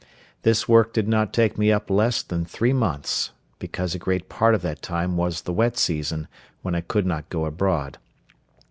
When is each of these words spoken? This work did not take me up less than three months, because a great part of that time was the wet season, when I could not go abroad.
This 0.41 0.67
work 0.67 0.93
did 0.93 1.07
not 1.07 1.31
take 1.31 1.59
me 1.59 1.71
up 1.71 1.91
less 1.91 2.23
than 2.23 2.43
three 2.43 2.73
months, 2.73 3.33
because 3.59 3.93
a 3.93 3.99
great 3.99 4.29
part 4.29 4.55
of 4.55 4.63
that 4.63 4.81
time 4.81 5.15
was 5.15 5.43
the 5.43 5.53
wet 5.53 5.77
season, 5.77 6.27
when 6.63 6.73
I 6.73 6.81
could 6.81 7.05
not 7.05 7.29
go 7.29 7.45
abroad. 7.45 7.99